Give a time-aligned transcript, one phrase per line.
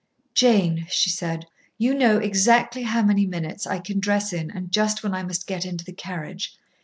[0.33, 1.45] "Jane," she said,
[1.77, 5.45] "you know exactly how many minutes I can dress in and just when I must
[5.45, 6.57] get into the carriage.